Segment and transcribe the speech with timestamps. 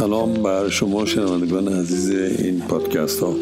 [0.00, 3.34] سلام بر شما شنوندگان عزیز این پادکست ها.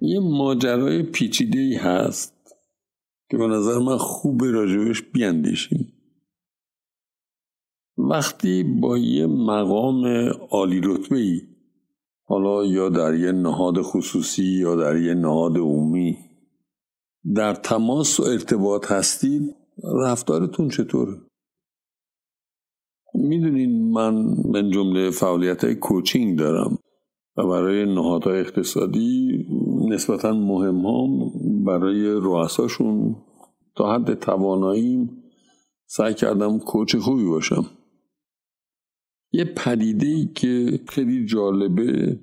[0.00, 2.34] یه ماجرای پیچیده ای هست
[3.30, 5.92] که به نظر من خوب راجبش بیاندیشیم.
[7.98, 10.06] وقتی با یه مقام
[10.50, 11.40] عالی رتبه ای
[12.30, 16.29] حالا یا در یه نهاد خصوصی یا در یه نهاد عمومی
[17.36, 19.56] در تماس و ارتباط هستید
[20.04, 21.20] رفتارتون چطوره؟
[23.14, 26.78] می‌دونین من من جمله فعالیت های کوچینگ دارم
[27.36, 29.46] و برای نهادهای اقتصادی
[29.88, 31.30] نسبتا مهم هم
[31.64, 33.16] برای رؤساشون
[33.76, 35.22] تا حد تواناییم
[35.86, 37.66] سعی کردم کوچ خوبی باشم.
[39.32, 42.20] یه پدیده ای که خیلی جالبه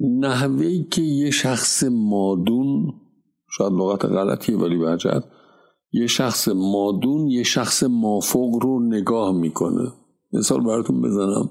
[0.00, 3.01] نحوه که یه شخص مادون
[3.56, 5.24] شاید لغت غلطیه ولی برجد
[5.92, 9.92] یه شخص مادون یه شخص مافوق رو نگاه می‌کنه.
[10.32, 11.50] مثال براتون بزنم.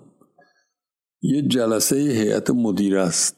[1.21, 3.35] یه جلسه هیئت مدیر است.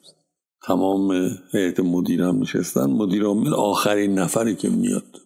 [0.67, 1.11] تمام
[1.53, 2.86] هیئت مدیر هم نشستن.
[2.86, 5.17] مدیر عامل آخرین نفری که میاد.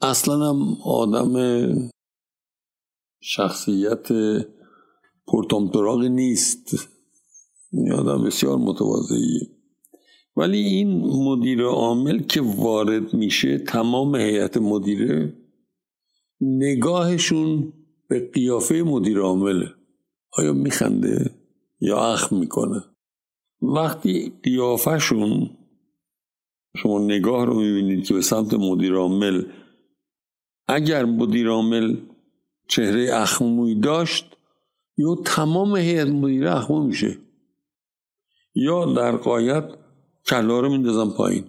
[0.00, 1.32] اصلا هم آدم
[3.20, 4.08] شخصیت
[5.26, 6.88] پرتامتراغ نیست.
[7.98, 9.61] آدم بسیار متواضعیه.
[10.36, 15.36] ولی این مدیر عامل که وارد میشه تمام هیئت مدیره
[16.40, 17.72] نگاهشون
[18.08, 19.68] به قیافه مدیر عامله.
[20.32, 21.30] آیا میخنده
[21.80, 22.84] یا اخم می‌کنه؟
[23.62, 25.50] وقتی قیافهشون
[26.76, 29.42] شما نگاه رو می‌بینید که به سمت مدیر عامل
[30.68, 31.96] اگر مدیر عامل
[32.68, 34.36] چهره اخموی داشت
[34.96, 37.18] یا تمام هیئت مدیره اخمو میشه.
[38.54, 39.64] یا در قایت
[40.26, 41.44] کلا رو میندازم پایین.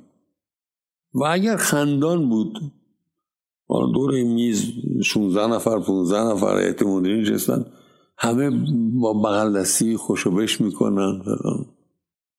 [1.14, 2.60] و اگر خندان بود
[3.94, 4.64] دور میز
[5.04, 7.66] 16 نفر 15 نفر هیئت مدیره نشستن
[8.18, 8.50] همه
[9.02, 11.22] با بغل دستی خوشبش می‌کنن.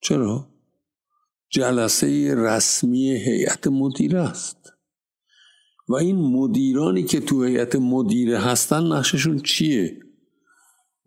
[0.01, 0.47] چرا؟
[1.49, 4.57] جلسه رسمی هیئت مدیره است.
[5.89, 9.99] و این مدیرانی که تو هیئت مدیره هستن نقششون چیه؟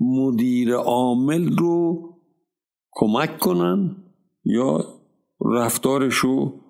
[0.01, 2.03] مدیر عامل رو
[2.93, 3.97] کمک کنن
[4.45, 4.98] یا
[5.45, 6.61] رفتارش رو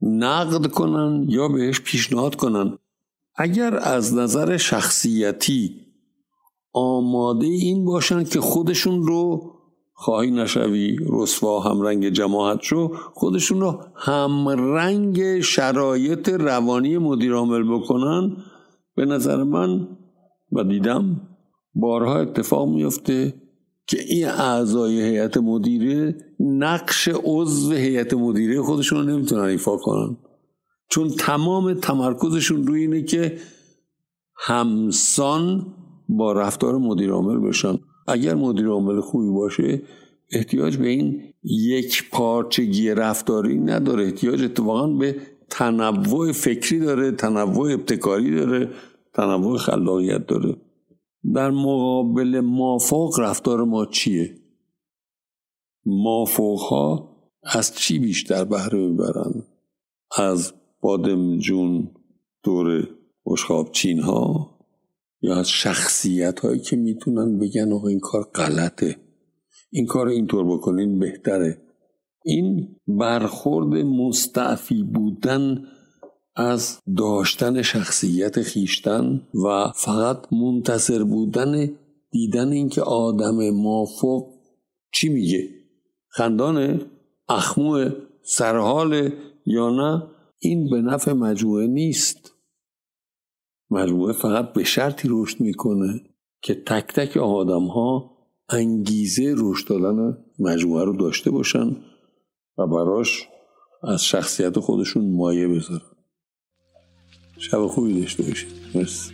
[0.00, 2.78] نقد کنن یا بهش پیشنهاد کنن.
[3.36, 5.84] اگر از نظر شخصیتی
[6.72, 9.50] آماده این باشن که خودشون رو
[9.92, 18.36] خواهی نشوی رسوا همرنگ جماعت شو خودشون رو همرنگ شرایط روانی مدیر عامل بکنن
[18.96, 19.88] به نظر من
[20.52, 21.20] و دیدم
[21.74, 23.34] بارها اتفاق میفته
[23.86, 30.16] که این اعضای هیئت مدیره نقش عضو هیئت مدیره خودشون رو نمی‌تونن ایفا کنن.
[30.90, 33.38] چون تمام تمرکزشون روی اینه که
[34.36, 35.66] همسان
[36.08, 37.78] با رفتار مدیر عامل بشن
[38.08, 39.82] اگر مدیر عامل خوبی باشه
[40.32, 44.04] احتیاج به این یک پارچگی رفتاری نداره.
[44.04, 45.16] احتیاج اتفاقا به
[45.50, 48.70] تنوع فکری داره تنوع ابتکاری داره
[49.14, 50.56] تنوع خلاقیت داره.
[51.32, 54.38] در مقابل مافوق رفتار ما چیه؟
[55.86, 59.46] مافوق ها از چی بیشتر بهره می‌برند
[60.18, 61.90] از بادمجون
[62.42, 62.88] دور
[63.26, 64.58] بشخاب چین ها
[65.22, 68.96] یا از شخصیت هایی که می‌تونن بگن آقا این کار غلطه.
[69.70, 71.62] این کار اینطور بکنین بهتره.
[72.24, 75.64] این برخورد مستعفی بودن
[76.36, 81.70] از داشتن شخصیت خیشتن و فقط منتصر بودن
[82.10, 84.34] دیدن اینکه آدم مافوق
[84.92, 85.48] چی میگه؟
[86.08, 86.80] خندانه؟
[87.28, 87.90] اخمو
[88.22, 89.10] سرحال
[89.46, 90.02] یا نه؟
[90.38, 92.32] این به نفع مجموعه نیست.
[93.70, 96.00] مجموعه فقط به شرطی رشد می‌کنه
[96.42, 98.10] که تک تک آدم ها
[98.48, 101.76] انگیزه رشد دادن مجموعه رو داشته باشن
[102.58, 103.28] و براش
[103.82, 105.93] از شخصیت خودشون مایه بذارن.
[107.38, 108.48] شب خوبی داشته باشید.
[108.74, 109.12] مرسی.